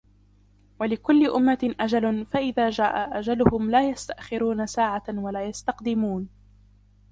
ولكل 0.79 1.27
أمة 1.29 1.75
أجل 1.79 2.25
فإذا 2.25 2.69
جاء 2.69 3.19
أجلهم 3.19 3.71
لا 3.71 3.89
يستأخرون 3.89 4.67
ساعة 4.67 5.03
ولا 5.09 5.43
يستقدمون 5.45 6.29